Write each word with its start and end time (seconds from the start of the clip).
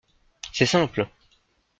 C’est 0.51 0.65
simple. 0.65 1.07